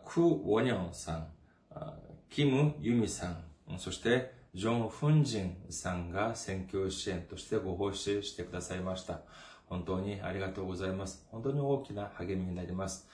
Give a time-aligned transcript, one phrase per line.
[0.06, 1.28] ク・ウォニョンさん、
[2.30, 3.44] キム・ユミさん、
[3.78, 9.22] そしてジョン・フンジンさんが選挙支援としてご奉仕してくださいました。
[9.66, 11.28] 本当にありがとうございます。
[11.30, 13.10] 本当に大きな励みになります。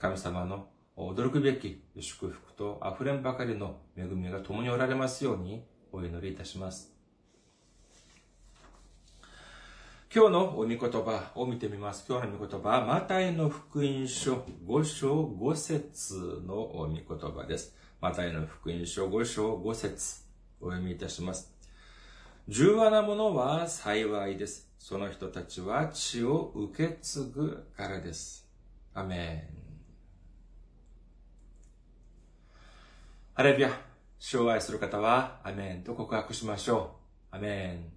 [0.00, 6.94] 神様の驚くべき祝福と溢れんばかりの恵みが共におられますようにお祈りいたします。
[10.14, 12.04] 今日のお御言葉を見てみます。
[12.08, 17.74] 今日の御言葉は、マタイの福音書5章5節のお御言葉です。
[18.00, 20.22] マタイの福音書5章5節
[20.60, 21.52] お読みいたします。
[22.46, 24.70] 重和なものは幸いです。
[24.78, 28.48] その人たちは血を受け継ぐからです。
[28.94, 29.63] アメン。
[33.36, 33.70] ハレルヤ。
[34.20, 36.94] 主を愛する方は、アメンと告白しましょ
[37.32, 37.34] う。
[37.34, 37.92] アメン。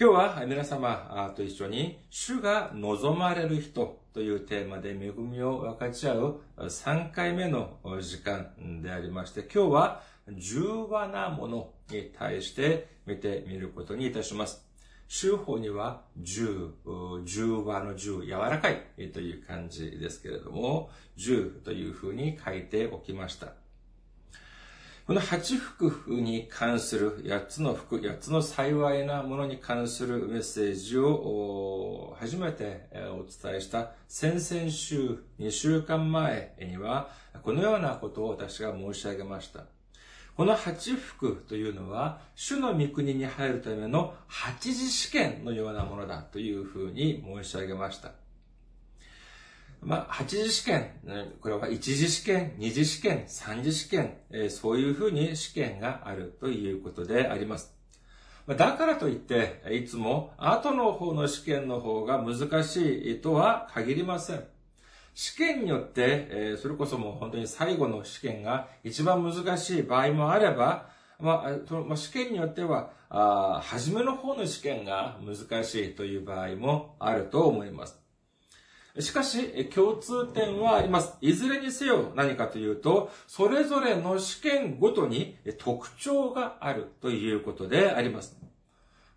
[0.00, 14.66] 今日は皆様と一緒に、主が望まれる人というテーマで恵みを分かち合う3回目の時間でありまして、今日は重和なものに対して見てみることにいたします。
[15.08, 16.72] 州法には重、
[17.26, 18.80] 重和の重、柔らかい
[19.12, 23.52] という感じですけれども、重というふうに書いておきました。
[25.04, 37.10] この八福に関する八つの福、八つの幸いなものに関するメッセージを初めてお伝えした先々週2週間前には
[37.42, 39.64] このようなことを私が申し上げました。
[40.36, 48.21] この八福というのは主の御国に入るための八次試験のようなものだというふうに申し上げました。
[49.84, 50.90] まあ、八次試験、
[51.40, 57.74] これは一次試験、二次試験、三次試験、えそういうふうに試験があるということであります。
[58.46, 64.44] だからといって、いつも後の方の試験の方が難しいとは限りません。
[65.14, 72.90] 試験によって、えそれこそもう本当に最後の試験が一番難しい場合もあれば、まあ、試験によっては、
[73.62, 78.01] 初めの方の試験が難しいという場合もあると思います。
[78.98, 81.14] しかし、共通点はあります。
[81.22, 88.36] いずれにせよ何かというと、それぞれの試験ごとに特徴があるということであります。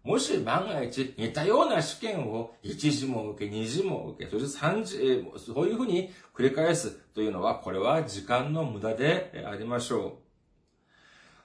[0.05, 10.19] もし万が一似たような試験を1次も受け、2次も受け、そして3次、そういうふうに繰り返すというのは、これは時間の無駄でありましょ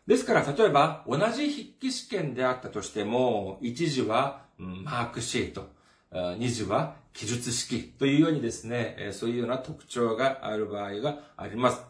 [0.07, 0.11] う。
[0.11, 5.71] ですから、例えば、同じ筆記試験であったとしても、1次はマークシート、
[6.13, 11.83] 2次は記述式というようにですね、そういうような特徴がある場合があります。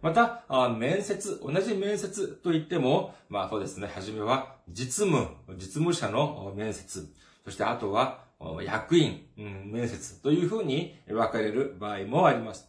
[0.00, 7.08] また、面接、同じ面接といっても、まあそうですね、はじめは実務、実務者の面接、
[7.44, 8.22] そしてあとは
[8.62, 12.68] 役員、面接というふうに分かれる場合もあります。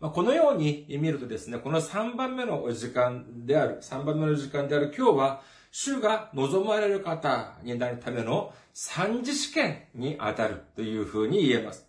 [0.00, 5.42] このように見るとですね、この3番目の時間である、3番目の時間である今日は、
[5.72, 11.86] 主が望まれる方になるための三次試験に当たるというふうに言えます。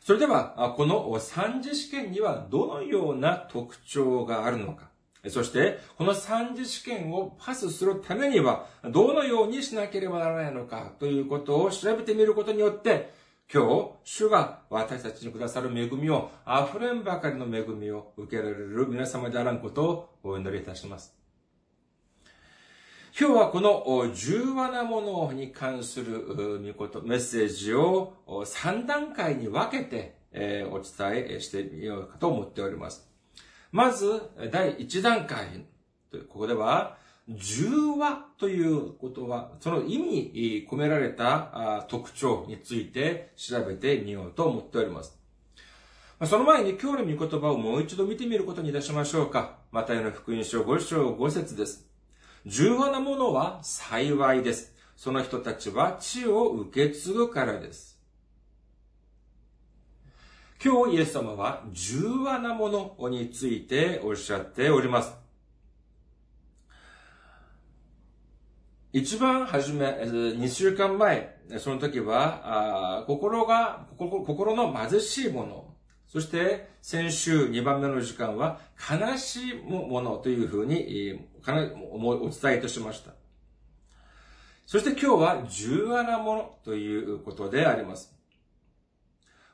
[0.00, 4.88] それでは、この三次試験にはどのような特徴があるのか。
[5.28, 13.12] そして、この三次試験をパスするためには、どのようにしなければならないのかということを調べてみることによって、
[13.52, 21.27] 今日、主が私たちにくださる恵みを、溢れんばかりの恵みを受けられる皆様であらんことをお祈りいたします。
[23.16, 30.18] 今日はこの重和なものに関する見事、メッセージを3段階に分けて
[30.70, 33.08] お伝えしてみようかと思っております。
[33.72, 34.22] まず、
[34.52, 35.66] 第1段階。
[36.28, 36.96] ここでは、
[37.28, 45.18] 重和ということは、その意味に込められた特徴について調べてみようと思っております。
[46.24, 49.58] その前に今日の御言葉をもう一度見てみることにいたしましょうか。
[49.72, 51.87] マタイの福音書5章5節です。
[52.48, 54.74] 重要なものは幸いです。
[54.96, 57.98] その人たちは地を受け継ぐからです。
[60.64, 65.14] 今日イエス様は重要なものについておっしゃっております。
[68.94, 75.74] 一番初め、2週間前、その時は、心が、心の貧しいもの、
[76.08, 78.60] そして先週2番目の時間は
[78.90, 83.12] 悲しいものというふうにお伝えいたしました。
[84.66, 88.14] そして今日は重要なものということであります。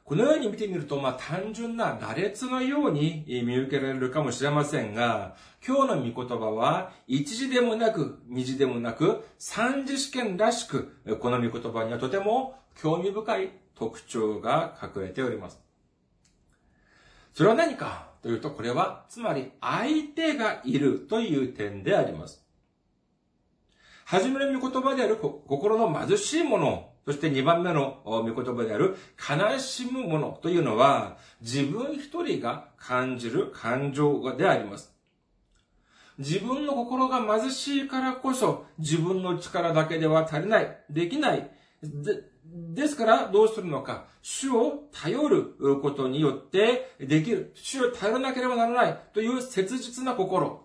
[0.04, 5.34] このように見てみると、まあ単純な羅列のように見受けられるかもしれませんが、
[5.66, 15.58] 今日の御言葉は、一時でもなく、二時でもなく、三次試験らしく、この御言葉にはとても興味深い特徴が隠れております。
[17.32, 22.43] それは何かというと、これは、つまり相手がいるという点であります。
[24.06, 34.94] はじめの御言葉である心の貧しいもの、そして2番目の御言葉である悲しむものというのは、自分一人が感じる感情であります。
[36.17, 41.50] 自分の心が貧しいからこそ、自分の力だけでは足りない、できない。
[42.44, 44.06] ですから、どうするのか。
[44.23, 47.52] 主を頼ることによってできる。
[47.55, 50.62] 主を頼らなければならないという切実な心。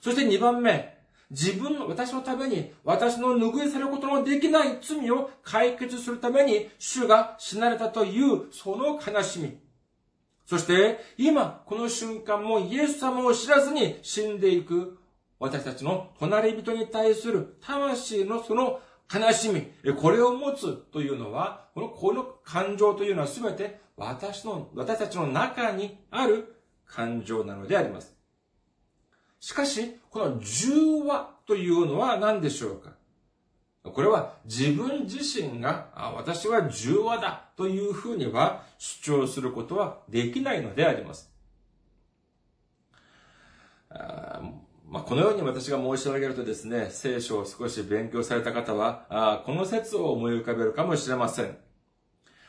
[0.00, 0.96] そして2番目。
[1.30, 9.58] 自分の、私のために、私の拭い去ることのできない罪を解決するために、主が死なれたという、その悲しみ。
[10.46, 14.98] そして、今、この瞬間もイエス様を知らずに死んでいく、
[15.40, 18.80] 私たちの隣人に対する魂のその
[19.12, 19.62] 悲しみ、
[19.94, 28.16] これを持つというのは、この、この感情というのはすべて私の、私たちの中にある感情なのであります。
[29.38, 32.90] しかし、この重和というのは何でしょうか？
[33.84, 41.30] これは自分自身が、私は重和だというふうには主張することはできないのであります。
[44.88, 51.56] まあ、このように私が申し上げるとですね、聖書を少し勉強された方は、あこの説を思い浮かべるかもしれません。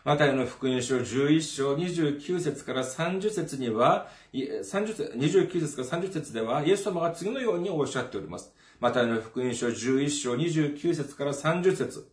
[0.06, 8.54] マタイの福音書11章29節から30節には、30節29節から30節では、イエス様が次のようにおっしゃっております。
[8.80, 12.08] マタイの福音書11章29節から30節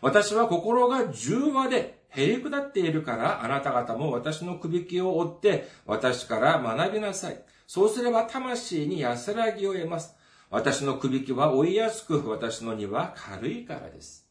[0.00, 7.44] 私は心が重和で、へり下っているから、あなた方も私のくびきを追って、私から学びなさい。
[7.66, 10.14] そうすれば魂に安らぎを得ます。
[10.50, 14.26] 私のくびきは追いやすく、私の荷は軽いからです。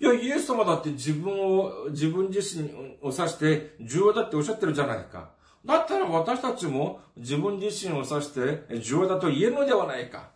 [0.00, 2.68] いや、イエス様だって自分を、自分自身
[3.02, 5.30] を指して重要だっておっしゃってるじゃないか。
[5.64, 10.30] だったら私たちも自分自身を指して重要だと言えるのではないか。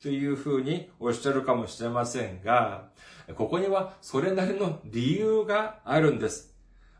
[0.00, 2.88] というふうにおっしゃるかもしれませんが、
[3.36, 6.51] ここにはそれなりの理由があるんです。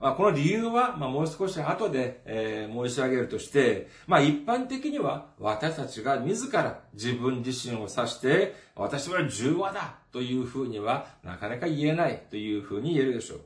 [0.02, 13.40] まあ、この理由は、まあ、もう少し後で、えー、申し上げるとして、まあ、一般的には私たちが自ら自分自身を指して、私は重和だというふうにはなかなか言えないというふうに言えるでしょう。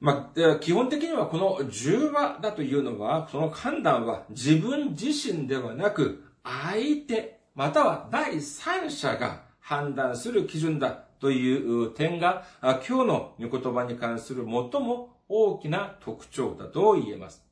[0.00, 14.52] まあ、基本的にはこの重和だというのは、その判断は自分自身ではなく、相手、または第三者が判断する基準だという点が、今日の御言葉に関する最
[14.82, 17.44] も大きな特徴だと言えます。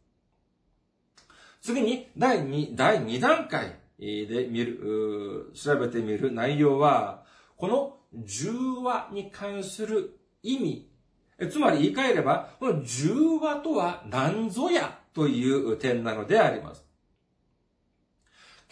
[1.60, 7.24] 次に、第2、第2段階で見る、調べてみる内容は、
[7.56, 8.50] この重
[8.82, 10.88] 和に関する意味、
[11.50, 16.84] つまり言い換えれば、この重和とは何ぞやという点なのであります。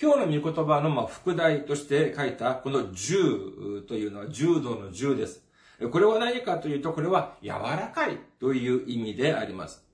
[0.03, 5.45] 今日の御言葉のま副題として書いたこの柔というのは柔道の柔です。
[5.93, 9.85] これは何かというと、これは柔らかいという意味であります。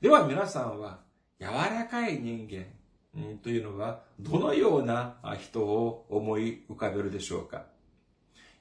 [0.00, 1.00] では皆さんは
[1.40, 2.66] 柔らかい人間
[3.42, 7.64] というのはどのような人を思い浮かべるでしょうか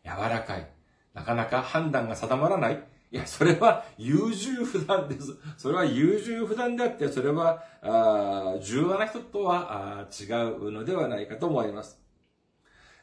[0.04, 0.68] 柔らかい。
[1.14, 2.84] なかなか判断が定まらない。
[3.16, 5.38] いや、それは優柔不断です。
[5.56, 11.98] それは優柔不断であって、それは、ああ重要な人とは違うのではないかと思います。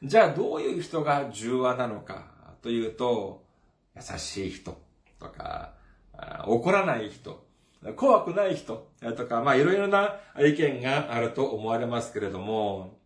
[0.03, 2.27] じゃあ、どういう人が重和なのか
[2.61, 3.47] というと、
[3.97, 4.79] 優しい人
[5.19, 5.73] とか、
[6.47, 7.47] 怒らない人、
[7.97, 12.99] 怖くない人とか、まあいろいろな意見があると思われますけれども、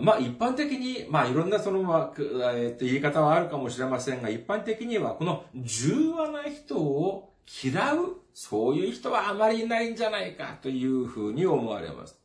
[0.00, 12.18] まあ一般的に、まあいろんなその、まあ、えっと言い方はあるかもしれませんが、一般的にはこの重和な人を嫌う、そういう人はあまりいないんじゃないかというふうに思われます。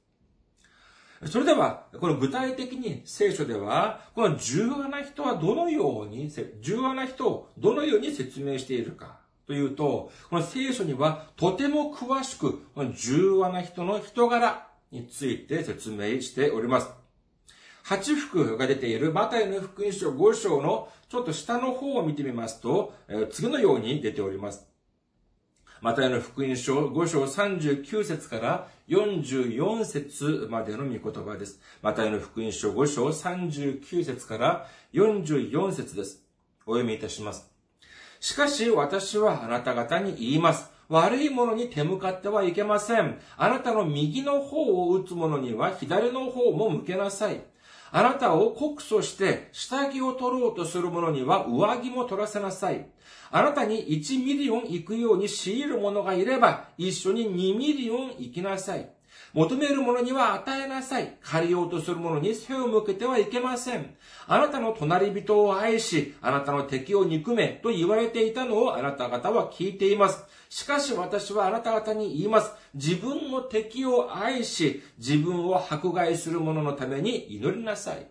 [1.26, 6.32] それでは、この具体的に聖書では、この重和な人はどのように、
[6.62, 16.90] 重和な人をどのように説明しているかというと、この聖書にはとても詳しく、この重和な人の人柄について説明しております。
[17.92, 22.94] 八福が出ているマタイの福音書5章のちょっと下の方を見てみますと、
[23.32, 24.66] 次のように出ております。
[25.82, 31.60] マタイの福音書5章39節から44節までの御言葉です。
[31.82, 36.24] マタイの福音書5章39節から44節です。
[36.66, 37.52] お読みいたします。
[38.22, 40.72] しかし私はあなた方に言います。
[40.88, 43.20] 悪いものに手向かってはいけません。
[43.36, 47.42] あなたの右の頬を打つ者には左の頬も向けなさい。
[47.92, 52.86] あなたを告訴して下着を取ろうとする者には上着も取らせなさい。
[53.32, 58.90] あなたに1ミリオン行くように強いる者がいれば一緒に2ミリオン行きなさい。
[59.34, 61.18] 求める者には与えなさい。
[61.22, 63.96] 借りようとする者に背を向けてはいけません。
[64.28, 70.26] あなたの隣人を愛し、あなたの敵を憎めと言われていたのをあなた方は聞いています。
[70.52, 72.52] しかし私はあなた方に言います。
[72.74, 78.06] 自分の敵を愛し、自分を迫害する者のために祈りなさい。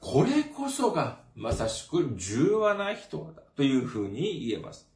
[0.00, 4.88] これこそがまさしく重和な人だというふうに言えます。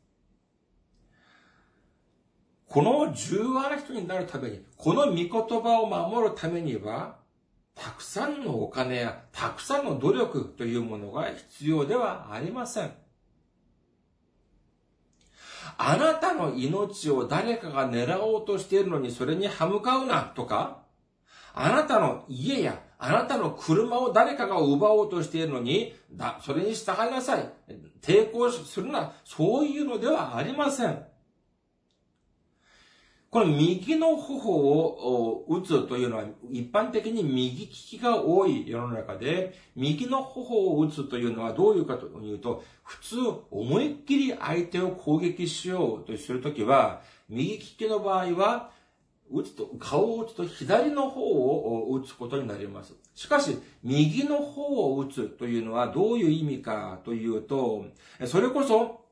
[2.66, 7.18] この重和な人になるために、この御言葉を守るためには、
[7.74, 13.05] たくさんのお金やたくさんの努力というものが必要ではありません。
[15.78, 20.82] あなたの命を誰かが狙おうとしているのにそれに歯向かうなとか、
[21.54, 27.50] あなたの家やあなたの車を誰かが奪おうとしているのに、だ、それに従いなさい。
[28.00, 29.12] 抵抗するな。
[29.24, 31.04] そういうのではありません。
[33.36, 43.16] この右の頬を打つというのは一般的に右利きが多い世の中で、右の頬を打つというのはどういうかというと、普通
[43.50, 48.70] 思いっきり相手を攻撃しようとするときは、右利きの場合は、
[49.30, 52.94] 打つと、顔を打つと左の方を打つことになります。
[53.14, 57.84] しかし、右の方を打つというのはどういう意味かというと、
[58.24, 59.04] それこそ、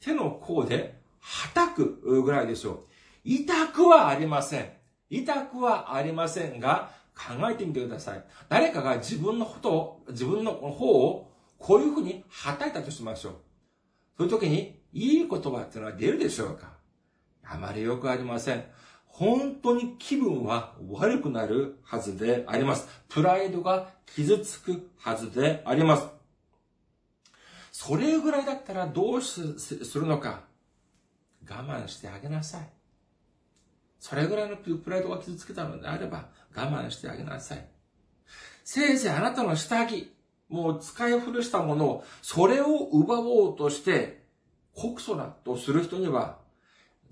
[0.00, 2.78] 手の甲ではたくぐらいでしょう。
[3.24, 4.72] 痛くはありません。
[5.08, 8.24] 痛くはありませんが、考えてみてください。
[8.48, 13.32] 誰かが自分のことを、自分の方を、こういうふうにはたいたとしましょう。
[14.16, 16.72] そういう時に、いい言葉っていうのは出るでしょうか
[17.44, 18.64] あまりよくありません。
[19.06, 22.88] 本当に気分は悪くなるはずであります。
[23.08, 26.06] プライドが傷つくはずであります。
[27.72, 29.40] それぐらいだったらどうす
[29.98, 30.49] るのか。
[31.50, 32.70] 我慢してあげなさい。
[33.98, 37.66] それぐらいのプライドが傷つけたのであれば我慢してあげなさい。
[38.64, 40.14] せいぜいあなたの下着
[40.50, 44.24] もう使い古したものを、それを奪おうとして、
[44.74, 46.38] 告訴だとする人には、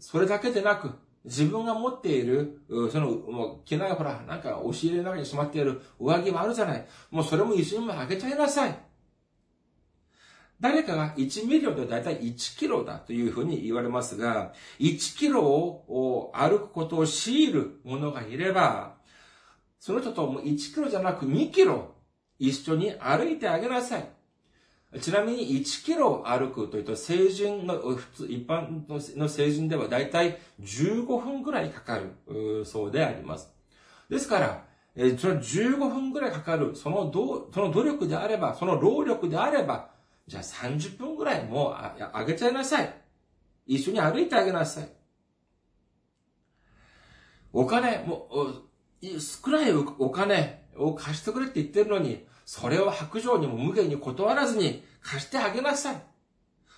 [0.01, 0.91] それだけでなく、
[1.25, 6.87] 自分が持っている、その、もう、着ないほら、なんか、押し入れの中にしまっている上着もあるじゃない。
[7.11, 8.79] もうそれも一緒にもあげちゃいなさい。
[10.61, 18.97] 誰かが1ミリオンでだいたい1キロだというふうに言われますが、1キロを歩くことを強いる者がいれば、
[19.79, 21.95] その人とも1キロじゃなく2キロ
[22.39, 24.09] 一緒に歩いてあげなさい。
[25.01, 33.53] ちなみに1キロ歩くというと、成人の、普通、一般の成人ではだいたい15分ぐらいかかる、そうであります。
[34.09, 34.65] ですから、
[34.97, 39.91] えその15分ぐらいかかる、そのど、その努力であれば、その労力であれば、
[40.29, 42.95] じゃあ30分ぐらいもうああげちゃいなさい。
[43.67, 44.89] 一緒に歩いてあげなさい。
[47.53, 48.29] お金、も
[49.03, 56.03] う、少ないお金を貸してくれって言ってるのに、それを白状にも無限に断らずに貸してあげなさい。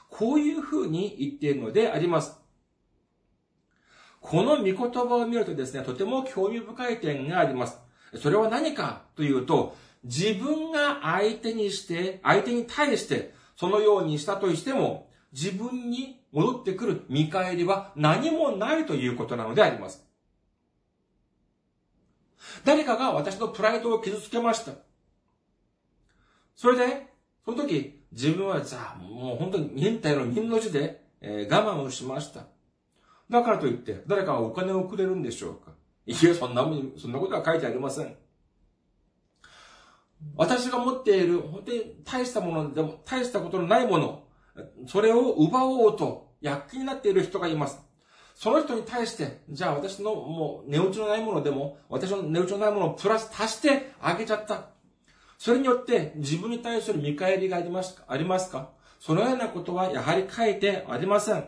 [0.09, 2.38] こういうふうに言っているのであります。
[4.21, 7.78] この御言葉を見るとですね、とても興味深い点があります。
[8.16, 20.02] それは何かというと、自分が相手にして、相手に対して、そのようにしたとしても、自分に戻ってくる見返りは何もないということなのであります。
[22.64, 24.73] 誰かが私のプライドを傷つけました。
[26.57, 27.09] それで、
[27.45, 32.47] その時、自分はさ、もう本当に忍耐の忍の字で、えー、我慢をしました。
[33.29, 35.73] だからといって、誰かがお金をくれるんでしょうか
[36.07, 38.17] いや、そんなもん、そんなことは書いてありません。
[40.37, 44.25] 私が持っている、本当に大したものでも、大したことのないもの、
[44.87, 47.79] それを奪おうと、躍起になっている人がいます。
[48.35, 54.71] その人に対して、じゃあ私のもう値打ちのないものでも、私の値打ちのないものをプラス足してあげちゃった。
[55.37, 58.05] それによって自分に対する見返りがありますか？
[58.09, 58.71] ありますか？
[58.99, 61.45] そのようなことはやはり書いてありません。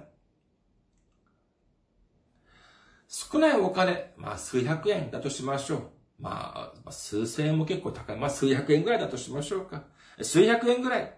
[3.08, 5.82] 少ないお金、まあ数百円だとしましょう。
[6.22, 8.16] まあ、数千円も結構高い。
[8.16, 9.82] まあ数百円ぐらいだとしましょうか。
[10.22, 11.14] 数百円ぐらい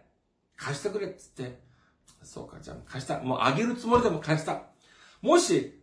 [0.56, 1.60] 貸してくれっつって。
[2.22, 3.20] そうか、じゃあ貸した。
[3.20, 4.62] もうあげるつもりでも貸した。
[5.20, 5.78] もし、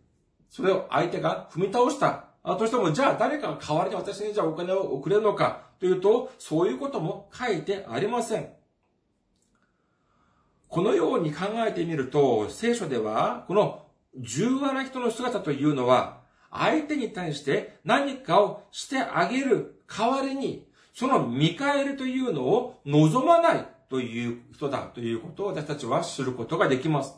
[0.50, 2.30] それを相手が踏み倒した。
[2.42, 5.70] あとしても、じゃあ誰かが代わりに私にじゃあお金をくれるのか。
[5.78, 8.48] というと、そういうことも書いてありません。
[10.66, 16.21] このように考えてみると、聖書では、この十話な人の姿というのは、
[16.52, 27.14] 相手に対して何かをしてあげる代わりに、その見返りというのを望まないという人だということを私たちは知ることができます。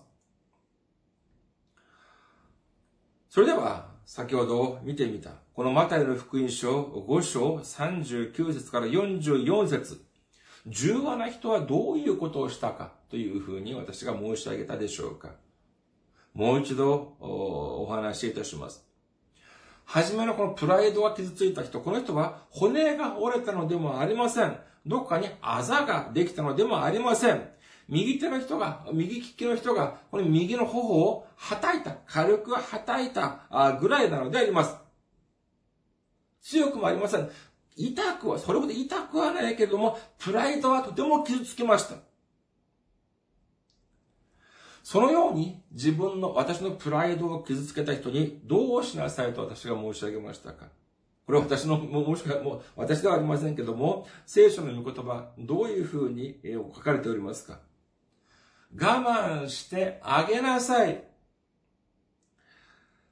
[3.28, 10.04] それでは、先ほど見てみた、このマタイの福音書5章39節から44節
[10.66, 15.30] 重和な人はどういうことをしたかというふうに私が申し上げたでしょうか。
[16.32, 18.83] もう一度お話しいたします。
[19.84, 24.56] はじめのこのプライドが傷ついた人、この人は骨が折れたのでもありません。
[24.86, 27.48] どこかにあざができたのでもありません。
[27.88, 33.40] 右手の人が、右利きの人が、この右の頬をはたいた、軽くはたいた
[33.80, 34.76] ぐらいなのであります。
[36.40, 37.30] 強くもありません。
[37.76, 41.96] 痛くは、それほど痛くはないけれども、プライドはとても傷つきました。
[44.84, 50.66] そのように自分の、私のプライドを傷つけた人にどうしなさいと私が申し上げましたか？
[51.26, 57.60] これは私の、もしくはもう私ではありませんけども、聖書の御言葉、どういうふうに書かれておりますか？
[58.76, 61.02] 我慢してあげなさい。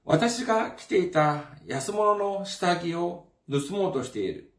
[0.04, 4.51] 私が着ていた安物の下着を盗もうとしている。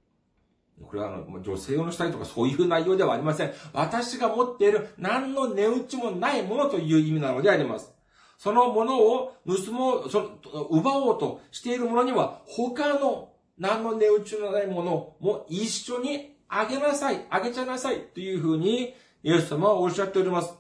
[0.84, 3.54] これはあの、女性用の下着とかそういう内容ではありません。
[3.74, 7.94] 私が持っている何の値打ちもないものという意味なのであります。
[8.38, 10.30] そのものを盗もう、その、
[10.70, 18.94] 奪おうとしているものには他の何の値打ちのないものも一緒にあげなさい、あげちゃいなさいというふうに
[19.24, 20.54] イエス様はおっしゃっております。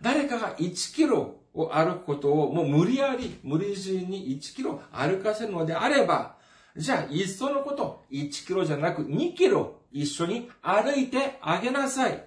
[0.00, 6.36] 誰かが1キロを歩くことをもう無理やり、無理強いに1キロ歩かせるのであれば、
[6.78, 12.24] じゃあ、いっそのこと、1キロじゃなく2キロ一緒に歩いてあげなさい。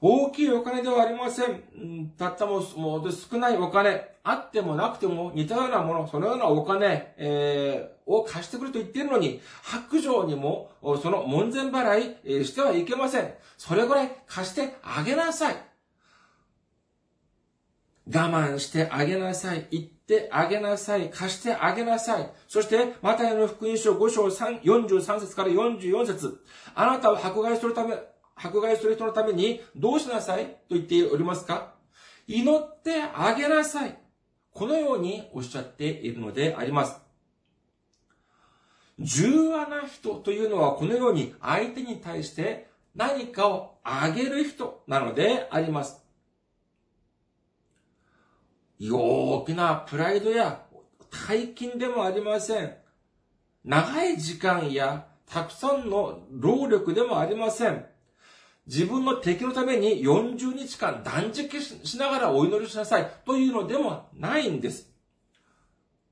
[0.00, 2.12] 大きいお金ではありません。
[2.18, 10.70] たったももう少ないお金、あってもなくても似たようなもの、そのようなお金、えー、を貸してくれと言っているのに、白状にも
[11.02, 13.34] その門前払いしてはいけません。
[13.58, 15.56] それぐらい貸してあげなさい。
[18.06, 19.66] 我慢してあげなさい。
[19.70, 21.10] 言ってあげなさい。
[21.10, 22.30] 貸してあげなさい。
[22.48, 26.40] そして、マタイの福音書5章43節から44節
[26.74, 27.96] あなたを迫害するため、
[28.36, 31.72] 迫害する人のためにどうしなさいと言っておりますか？
[32.26, 33.98] 祈ってあげなさい。
[34.52, 37.00] このようにおっしゃっているのであります。
[38.98, 46.03] 重和な人というのはこのように相手に対して何かをあげる人なのであります。
[48.80, 50.62] 大きなプライドや
[51.28, 52.74] 大金でもありません。
[53.64, 57.86] 長い時間やたくさんの労力でもありません。
[58.66, 64.90] 自分の敵のために40日間断食しながらお祈りしなさいというのでもないんです。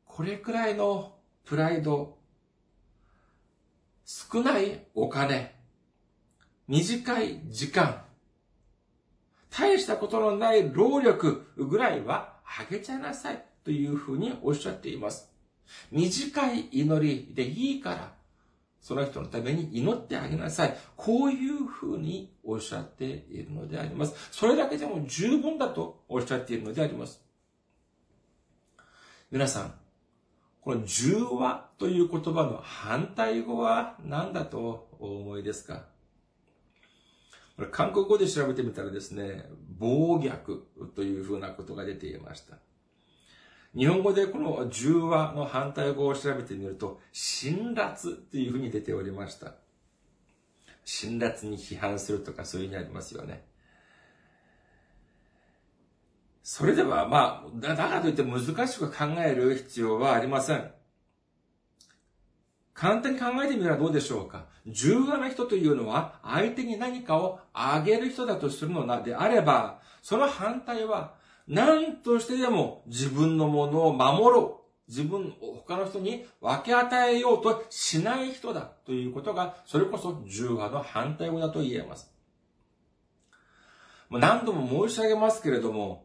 [0.06, 2.18] これくらいのプライド、
[4.04, 5.54] 少ないお金、
[6.68, 8.04] 短い時間、
[9.50, 15.30] 大したことのない労力ぐらいはあげちゃいなさいというふうにおっしゃっています。
[15.90, 18.12] 短い祈りでいいから、
[18.80, 20.76] その人のために祈ってあげなさい。
[20.96, 24.14] こういうふうにおっしゃっているのであります。
[24.32, 27.22] それだけでも十分だとおっしゃっているのであります。
[29.30, 29.74] 皆さん、
[30.60, 35.91] この重和という言葉の反対語は何だとお思いですか？
[37.62, 39.44] これ韓国語で調べてみたらですね、
[39.78, 40.58] 暴虐
[40.96, 42.56] というふうなことが出ていました。
[43.76, 49.54] 日本語でこの重和の反対語を調べてみると、辛辣というふうに出ておりました。
[50.84, 53.44] 辛辣に批判するとかそういうふうにありますよね。
[56.42, 60.72] それでは、まあ、だからといって難しく考える必要はありません。
[62.74, 64.46] 簡単に考えてみればどうでしょうか？
[64.66, 71.14] 重要な人というのは、相手に何かをあげる人だとするのであれば、その反対は、
[71.48, 74.62] 何としてでも自分のものを守ろう。
[74.88, 82.12] 自分、他の人に分け与えようとしない人だということが、それこそ重和の反対語だと言えます。
[84.10, 86.04] 何度も申し上げますけれども、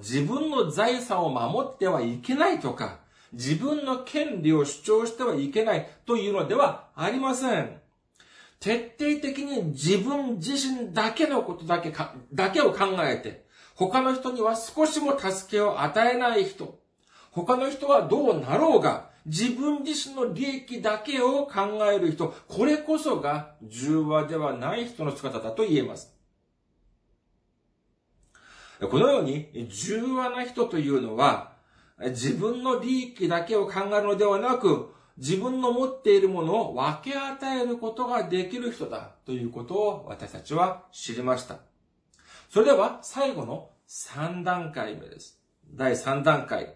[0.00, 2.98] 自分の財産を守ってはいけないとか、
[3.32, 7.80] 自分の権利を主張してはいけないというのではありません。
[8.60, 16.78] 徹底的に自分自身だけのことだけか、だけを考えて、他の人には少しも助けを与えない人、
[17.32, 26.12] 他の人はどうなろうが、自分自身の利益だけを考える人、これこそが重和ではない人の姿だと言えます。
[28.90, 31.51] このように、重和な人というのは、
[31.98, 41.58] 自分の利益だけを考えるのではなく、自分の持っているものを分け与えることができる人だということを私たちは知りました。
[42.50, 45.40] それでは最後の3段階目です。
[45.74, 46.74] 第3段階。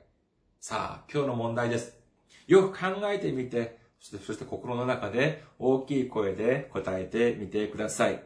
[0.61, 1.99] さあ、今日の問題です。
[2.47, 8.23] よく考えてみて、そして、そして心の中で大きい声で答えてみてください。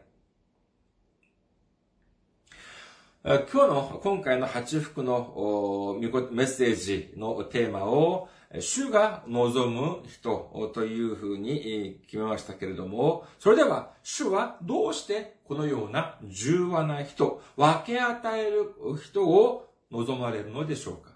[3.22, 8.30] 今日の、今回の八福のメッセージのテーマを、
[8.60, 21.10] 主が望む人というふうに決めましたけれども、それでは、主はどうしてこのような重和な人、分け与える人を望まれるのでしょうか？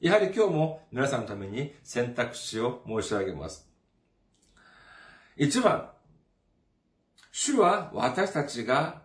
[0.00, 3.68] やはり今日も皆さんのために選択肢を申し上げます。
[5.36, 5.90] 一番、
[7.32, 9.02] 主は私たちが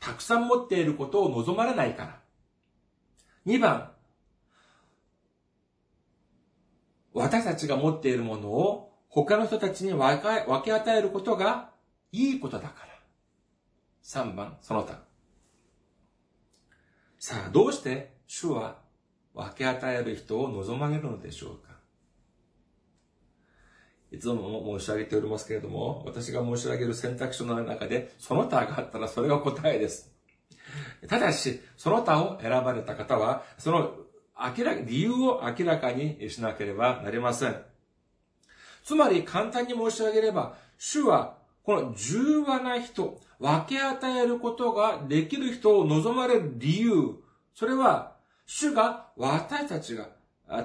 [0.00, 2.20] たくさん持っていることを望まれないから。
[3.46, 3.92] 2番、
[7.12, 10.20] 私たちが持っているものを他の人たちに分
[10.64, 11.70] け与えることが
[12.12, 12.90] いいことだから。
[14.02, 15.02] 3番、その他。
[17.18, 18.78] さあ、どうして主は
[19.34, 21.69] 分け与える人を望まれるのでしょうか？
[24.12, 30.12] いつも申し上げておりますけれども、私が申し上げる選択肢の中で、その他があったらそれが答えです。
[31.08, 33.94] ただし、その他を選ばれた方は、その
[34.36, 37.56] 明ら、理由を明らかにしなければなりません。
[38.82, 47.16] つまり簡単に申し上げれば、主はこの重和な人、分け与えることができる人を望まれる理由、
[47.54, 50.08] それは、主が私たちが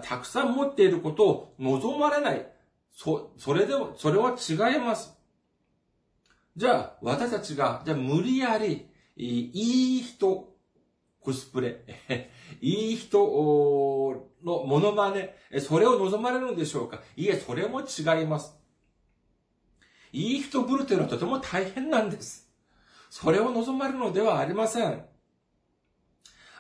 [0.02, 2.55] たくさん持っていることを望まれない。
[2.96, 5.14] そ、それでも、それは違います。
[6.56, 10.56] じゃあ、私たちが、じゃあ無理やり、いい人、
[11.20, 11.84] コスプレ、
[12.62, 13.20] いい人
[14.44, 17.02] のモノマネ、それを望まれるのでしょうか？
[17.18, 18.56] いえ、それも違います。
[20.14, 22.50] いい人ぶるというのはとても大変なんです。
[23.10, 25.06] それを望まれるのではありません。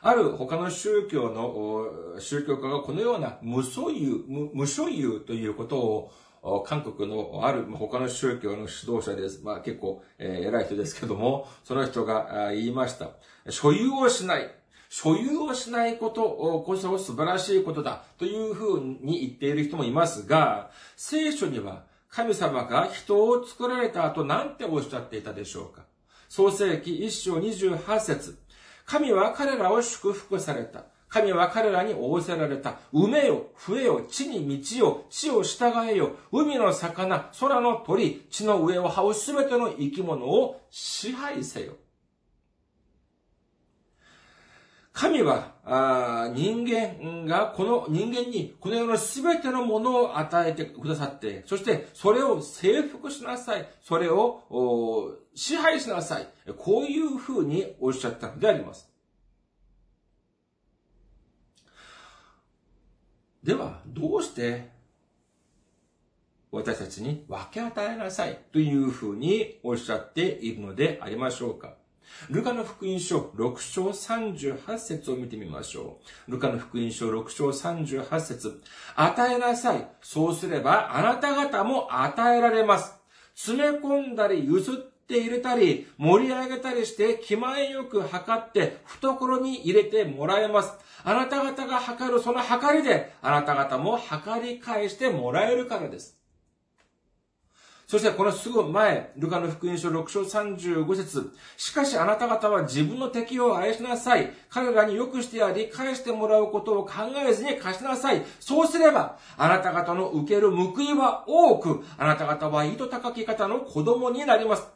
[0.01, 6.11] ある他の宗教の、宗教家がこのような無所有、無所有ということを
[6.65, 9.41] 韓国のある他の宗教の指導者です。
[9.43, 13.12] まあ結構、えー、偉い人ですけども、その人が言いました。
[13.49, 14.51] 所有をしない。
[14.89, 25.84] 所有をしないことこそ素晴らしいことだというふうに言っている人もいますが、聖書には神様が人を作られた後なんておっしゃっていたでしょうか
[26.29, 28.38] 創世記一章28節
[28.86, 30.86] 神は彼らを祝福された。
[31.15, 32.78] 神は彼らに仰せられた。
[32.93, 41.78] 埋めよ、増えよ、地に道よ、地を従えよ、海の魚、空の鳥、地の上を這うすべての生き物を支配せよ。
[44.91, 53.69] 神はあ人間がこの人間にこの世の全てのものを与えてくださって、そしてそれを征服しなさい。
[53.82, 56.28] それを支配しなさい。
[56.58, 58.94] こういうふうにおっしゃったのであります。
[63.45, 64.71] では、どうして
[66.51, 71.75] 私たちに分け与えなさいというふうにおっしゃっているのでありましょうか
[72.31, 76.31] ルカの福音書6章38節を見てみましょう。
[76.31, 78.63] ルカの福音書6章38節
[78.95, 79.88] 与えなさい。
[80.01, 82.95] そうすればあなた方も与えられます。
[83.36, 90.73] 詰め込んだり譲っって入れたり、盛り上げたりして気前よく測って懐に入れてもらえます。
[91.03, 96.17] あなた方が測るその測りで、あなた方も測り返してもらえるからです。
[97.85, 104.31] そしてこのすぐ前、ルカの福音書6章35節しかしあなた方は自分の敵を愛しなさい。
[104.49, 108.23] 彼らに良くしてやり返してもらうことを考えずに貸しなさい。
[108.39, 114.74] そうすれば、あなた方の受ける報いは多く、あなた方は糸高き方の子供になります。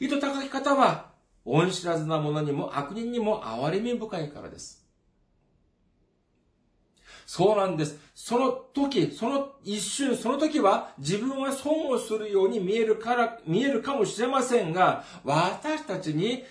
[0.00, 1.10] 糸高き方は、
[1.44, 4.80] 恩知らずな者にも悪人にも憐れみ深いからです。
[7.26, 7.96] そうなんです。
[8.14, 16.42] その時、その一瞬、その時は自分は損をするように見えるから、見えるかもしれませんが、私たちに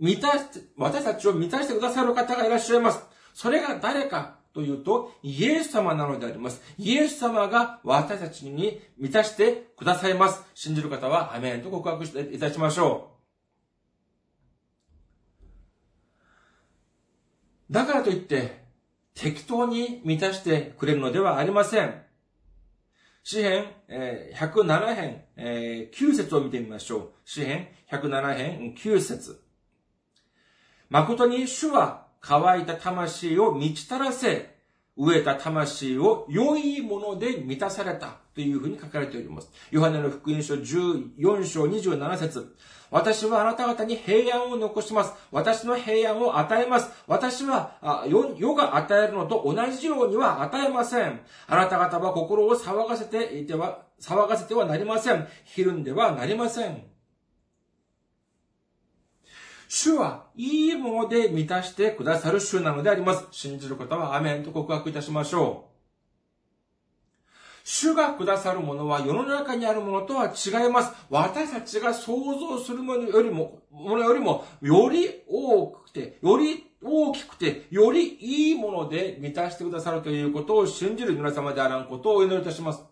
[0.00, 3.04] 満たして、私たちを満たしてくださる方がいらっしゃいます。
[3.34, 6.62] それが誰かというと、イエス様なのであります。
[6.78, 10.44] イエス様が私たちに満たしてくださいます。
[10.54, 13.10] 信じる方は、アメンと告白していたしましょ
[17.68, 17.72] う。
[17.72, 18.64] だからといって、
[19.14, 22.02] 適当に満たしてくれるのではありません。
[23.24, 27.10] 詩編、107編、9節を見てみましょう。
[27.24, 29.40] 詩編107編9節
[30.90, 34.54] 誠に主は乾いた魂を満ち足らせ、
[34.96, 39.50] 飢えた魂を良いもので満たされたというふうに書かれております。
[39.70, 42.56] ヨハネの福音書14章27節
[42.90, 45.12] 私はあなた方に平安を残します。
[45.32, 46.90] 私の平安を与えます。
[47.08, 51.20] 私は世が与えるのと同じようには与えません。
[51.48, 55.26] あなた方は心を騒がせていては、騒がせてはなりません。
[55.44, 56.93] ひるんではなりません。
[59.76, 63.26] 主はいいもので満たしてくださる主なのであります。
[63.32, 67.28] 信じる方はアメンと告白いたしましょう。
[67.64, 70.92] 主がくださるものは世の中にあるものとは違います。
[71.10, 82.84] 私たちが想像するものよりも、ものよりも、より多くて、より大きくて、よりいいもので満たしてくださるということを信じる皆様であらんことをお祈りいたします。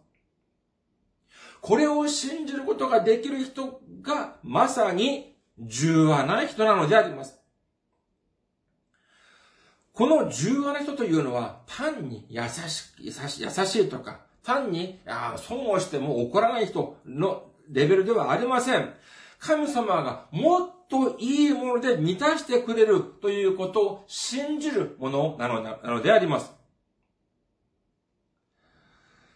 [1.60, 7.38] これを信じることができる人が、まさに、重要な人なのであります。
[9.92, 18.92] この重要な人というのは、単に優し優し優しいとか、単に、あ損をしても怒らない人のレベルではありません。
[19.38, 26.61] 神様がもっといいもので満たしてくれるということを信じるものなのであります。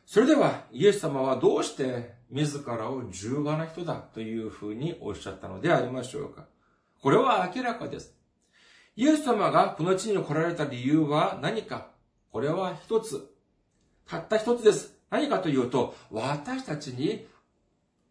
[0.07, 6.47] それでは、イエス様はどうして自らを重要な人だというふうにおっしゃったのでありましょうか
[7.03, 8.15] これは明らかです。
[8.95, 11.89] イエス様がこの地に来られた理由は何か
[12.31, 13.31] これは一つ。
[14.07, 14.95] たった一つです。
[15.11, 17.27] 何かというと、私たちに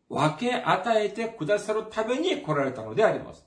[0.10, 3.46] 分け与えてくださるために来られたのであります。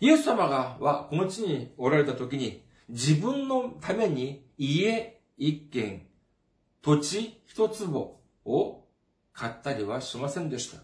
[0.00, 6.06] イエス様が、は、この地におられた時に、自分のために家一軒、
[6.82, 8.84] 土地一坪を
[9.32, 10.82] 買ったりはしませんでした。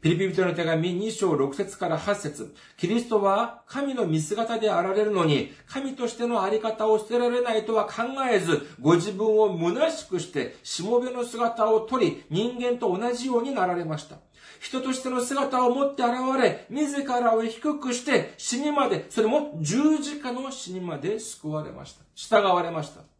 [0.00, 14.18] ピリピリ人の手紙2章6節から8節キリストは神の見姿であられるのに、神としてのあり方を捨てられないとは考えず、ご自分を虚しくして、しもべの姿を取り、人間と同じようになられました。
[14.60, 22.04] 人としての姿を持って現れ、自らを低くして死にまで、それも十字架の死にまで救われました。
[22.14, 23.17] 従われました。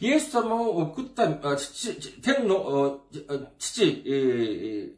[0.00, 3.00] イエス様を送った父、天の
[3.58, 4.94] 父、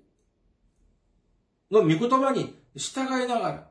[1.71, 3.71] の御言葉に従いながら、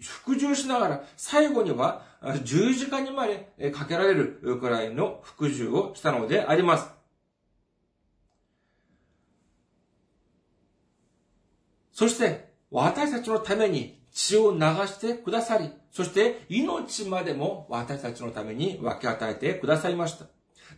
[0.00, 2.02] 服従しながら、最後には
[2.42, 6.88] 十字架にまでかけられるくらいの服従をしたのであります。
[11.92, 20.26] そして、私たちのために血を流してくださり、そして命までも私たちのために分け与えてくださいました。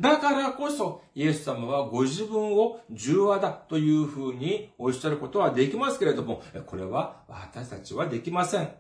[0.01, 8.71] だからこそ、イエス様はご自分を重和だというふうにおっしゃることはできますけれども、これは私たちはできません。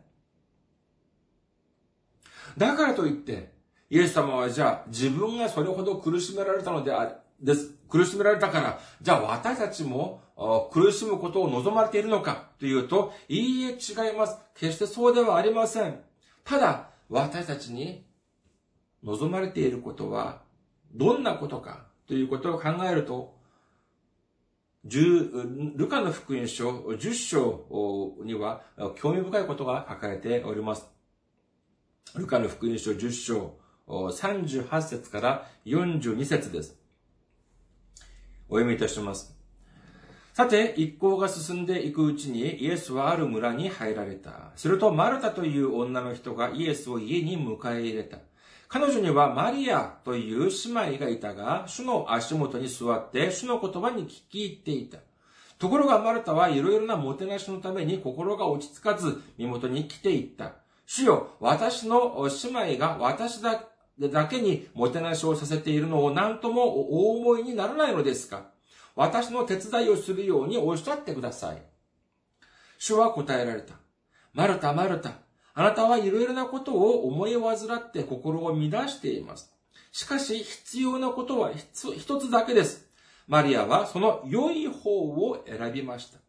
[2.57, 3.52] だからといって、
[3.90, 7.74] イエス様はじゃあ自分がそれほど苦しめられたのである、です。
[7.88, 10.20] 苦しめられたから、じゃあ私たちも
[10.72, 14.38] 苦しむことを望まれているのかというと、いいえ違います。
[14.54, 16.00] 決してそうではありません。
[16.44, 18.04] ただ、私たちに
[19.02, 20.42] 望まれていることは、
[20.94, 23.37] どんなことかということを考えると、
[24.85, 28.62] ルカの福音書10章には
[28.96, 30.87] 興味深いことが書かれております。
[32.16, 36.79] ルカの福音書10章38節から42節です。
[38.48, 39.37] お読みいたします。
[40.33, 44.53] さて、一行が進んでいくうちにイエスはある村に入られた。
[44.57, 48.18] するとマルタという女の人がイエスを家に迎え入れた。
[48.68, 54.98] 彼女にはマリアという姉妹がいたが、主の足元に座って主の言葉に聞き入っていた。
[55.59, 60.52] ところがマルタはいろいろなもてなしのために心が落ち着かず、身元に来ていった。
[60.87, 63.64] 主よ、私の姉妹が私だ
[64.31, 68.50] けにもてなしをさせているのを何ともお思いにならないのですか？
[68.94, 71.62] 私の手伝いをするようにおっしゃってください。
[72.78, 73.74] 主は答えられた。
[74.35, 75.14] マルタ、マルタ。
[75.59, 79.53] あなたはいろいろなことを思い患って心を乱しています。
[79.90, 82.87] しかし必要なことは一つだけです。
[83.27, 86.21] マリアはその良い方を選びました。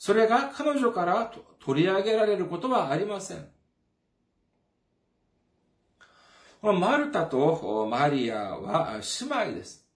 [0.00, 1.32] それが彼女から
[1.64, 3.46] 取り上げられることはありません。
[6.60, 9.86] このマルタとマリアは姉妹です。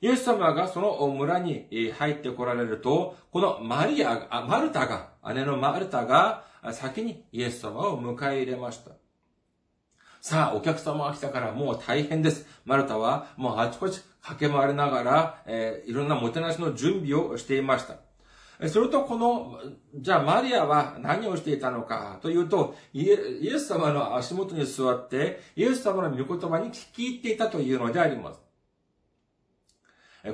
[0.00, 1.66] イエス様がその村に
[1.98, 8.92] 入ってこられると、このマリアが、マルタが、姉のマルタが先にイエス様を迎え入れました。
[10.20, 12.46] さあ、お客様が来たからもう大変です。
[12.64, 17.96] マルタはもうあちこち駆け回りながら、えー、いろんなもてなしの準備をしていました。
[18.68, 19.58] すると、この、
[19.96, 28.40] じゃあマリアは何をしていたのかというと、イエス様の足元に座って、イエス様の御言葉に聞き入っていたというのであります。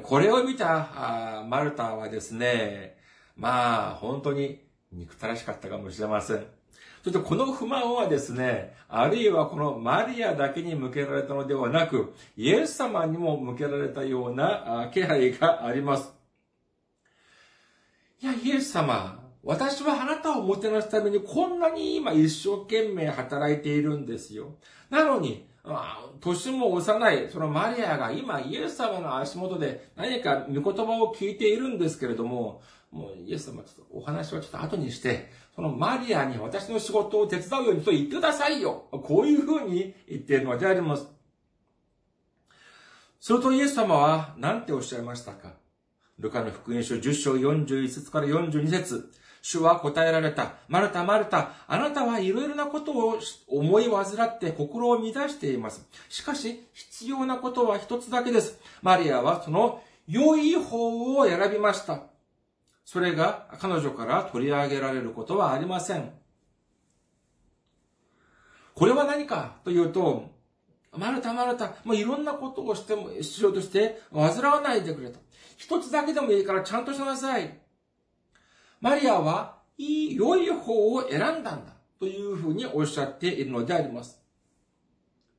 [0.03, 2.99] これを見たあマルタはですね、
[3.37, 6.47] まあ、本当に憎たらしかったかもしれません。
[7.03, 16.13] そしてこの不満はですね、あるいはこのマリアだけに向けられたのではなく、イエス様にも向けられたような気配があります。
[18.21, 24.57] いや、イエス様、私はあなたをもてなすためにこんなに今一生懸命働いているんですよ。
[24.91, 25.47] なのに、
[26.21, 38.87] 年も幼い、そのマリアが今イエス様の足元で何か御言葉を聞いているんですけれども、もうイエス様ちょっとお話はちょっと後にして、そのマリアに私の仕事を手伝うようにと言ってくださいよ。
[38.91, 41.07] こういうふうに言っているのであります。
[43.21, 45.55] するとイエス様は何ておっしゃいましたか？
[46.19, 50.55] ルカの福音書10章41節から42節主は答えられた。
[50.67, 55.87] マルタ、マルタ、あなたはいろいろなことを思い患って心を乱しています。
[56.09, 58.59] しかし、必要なことは一つだけです。
[58.83, 62.03] マリアはその良い方を選びました。
[62.91, 66.11] それが彼女から取り上げられることはありません。
[68.75, 70.31] これは何かというと、
[70.97, 75.19] マルタ、マルタ、もういろんなことをしても、しようとして、煩わないでくれと。
[75.59, 77.61] 一つだけでもいいからちゃんとしなさい。
[78.81, 81.75] マリアは、いい、良い方を選んだんだ。
[81.99, 84.19] というふうにおっしゃっているのであります。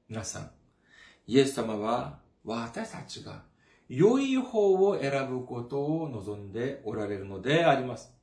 [0.07, 0.51] 皆さん、
[1.25, 3.48] イエス様は私たちが
[3.89, 8.13] 良い方を選ぶことを望んでおられるのであります。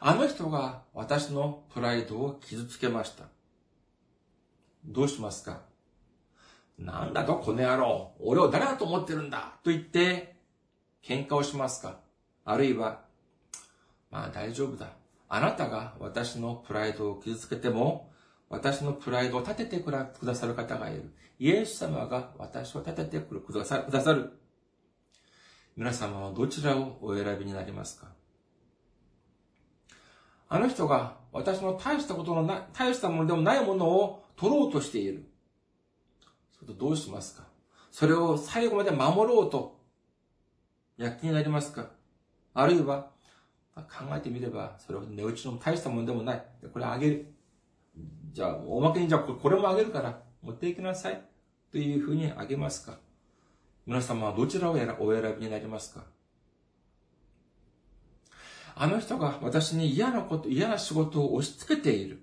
[0.00, 3.24] あの人が私のプライドを傷つけました。
[4.84, 5.62] どうしますか？
[6.78, 9.54] なんだとこの野郎俺を誰だと思ってるんだ？
[9.64, 10.36] と言って
[11.02, 11.98] 喧嘩をしますか？
[12.44, 13.00] あるいは、
[14.10, 14.90] まあ大丈夫だ。
[15.28, 18.12] あなたが私のプライドを傷つけても、
[18.48, 21.12] 私のプライドを立ててくださる方がいる。
[21.38, 24.32] イエス様が私を立ててくださる。
[25.76, 28.08] 皆様はどちらをお選びになりますか？
[30.48, 35.28] あの人が私の大したことのない大したものでもないものを取ろうとしている。
[36.58, 37.44] それとどうしますか？
[37.90, 39.78] それを最後まで守ろうと、
[40.96, 41.90] 躍起になりますか？
[42.54, 43.10] あるいは、
[43.74, 43.82] 考
[44.16, 46.44] えてみれば、それは値打ちの大したものでもない。
[46.72, 47.34] これあげる。
[48.32, 51.22] じゃあ、おまけにじゃあこれもあげるから、持っていきなさい。
[51.72, 52.98] というふうにあげますか？
[53.86, 54.76] 皆様はどちらをお
[55.12, 56.04] 選びになりますか？
[58.74, 62.22] あの人が私に嫌なこと、嫌な仕事を押し付けている。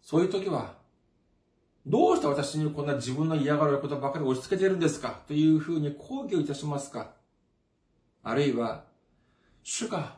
[0.00, 0.74] そういう時は、
[1.86, 7.12] どうして私にこんな自分の嫌がることばかり押し付けているんですかというふうに抗議をいたしますか？
[8.22, 8.84] あるいは、
[9.62, 10.16] 主が、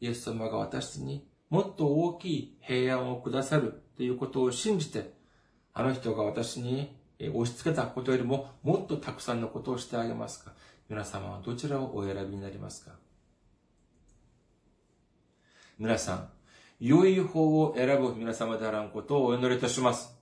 [0.00, 5.12] イエス様が私にもっと大きい平安をくださるということを信じて、
[5.74, 10.52] あの人が私に押し付けたことよりももっとたくさんのことをしてあげますか？
[10.88, 12.92] 皆様はどちらをお選びになりますか？
[15.78, 16.28] 皆さん、
[16.80, 20.14] 良い方を選ぶ皆様であらんことをお祈りいたします。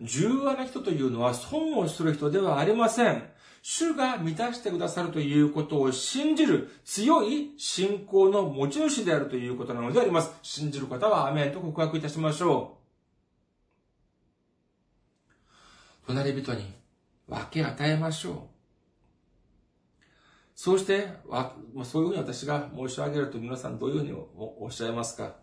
[0.00, 3.22] 重要な人というのは損をする人ではありません。
[3.62, 10.32] 主が満たしてくださるということを信じる強い信仰の持ち主であるということなのであります。
[10.42, 12.79] 信じる方はアメンと告白いたしましょう。
[16.06, 16.72] 隣人に
[17.28, 18.34] 分け与えましょう。
[20.54, 21.08] そうして、
[21.84, 25.36] そういうふうに私が申し上げると皆さんどういうふうにおっしゃいますか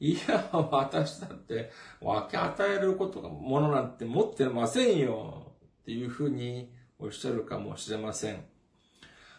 [0.00, 1.70] いや、私だって
[2.00, 5.52] 分け与えることが、ものなんて持ってませんよ。
[5.82, 8.44] っていうふうにおっしゃるかもしれません。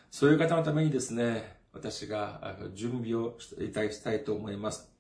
[0.10, 4.95] そういう方のためにですね、私が準備をしたいと思います。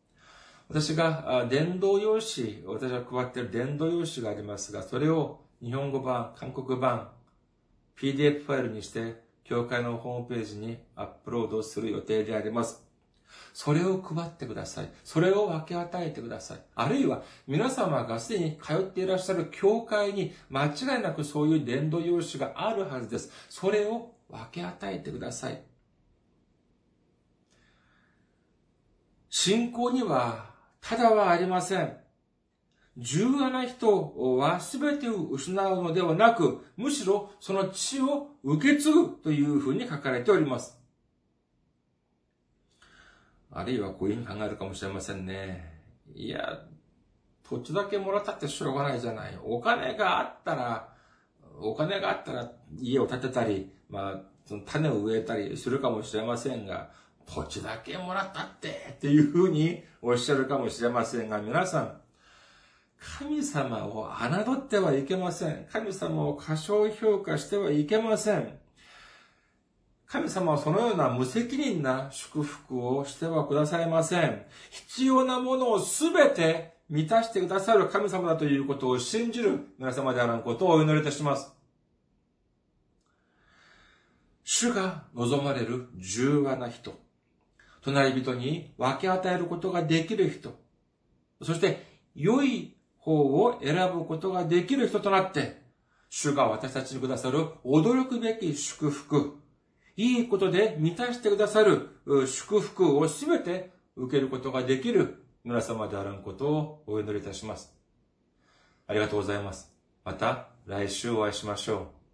[0.68, 7.11] 私が伝道用紙、私が配っている伝道用紙がありますが、それを日本語版、韓国版、
[7.97, 12.84] PDF ファイルにして、教会のホームページにアップロードする予定であります。
[13.53, 14.89] それを配ってください。
[15.03, 16.59] それを分け与えてください。
[16.74, 23.32] あるいは、皆様がすでに通っていらっしゃる教会に間違いなくそういう伝道用紙があるはずです。
[23.49, 25.61] それを分け与えてください。
[29.30, 30.55] 信仰には、
[30.88, 31.98] ただはありません。
[32.96, 40.80] 重要な人は全てを失うのではなく、むしろその血を受け継ぐというふうに書かれております。
[43.52, 45.82] あるいはこういうふうに考えるかもしれませんね。
[46.14, 46.62] いや、
[47.50, 49.40] 土地だけもらったってしょうがないじゃない。
[49.44, 50.94] お金があったら、
[51.60, 56.92] お金があったら家を建てたり、まあ、その種を植えたりするかもしれませんが、
[57.26, 62.02] 土地だけもらったってっていうふうにおっしゃるかもしれませんが、皆さん、
[62.98, 65.68] 神様を侮ってはいけません。
[65.72, 68.60] 神様を過小評価してはいけません。
[70.08, 74.46] 神様はそのような無責任な祝福をしてはくださいません。
[74.70, 81.52] 必要なものをすべて満たしてくださる神様だということを信じる皆様であることをお祈りいたします。
[84.44, 87.05] 主が望まれる重和な人。
[87.92, 90.54] 隣人に分け与えることができる人。
[91.42, 95.62] そして、良い方を選ぶことができる人となって、
[96.10, 99.38] 主が私たちにくださる驚くべき祝福、
[99.98, 101.90] いいことで満たしてくださる
[102.28, 107.74] 祝福をすべて受けることができる皆様であらんことをお祈りいたします。
[108.88, 109.72] ありがとうございます。
[110.04, 112.05] また来週お会いしましょう。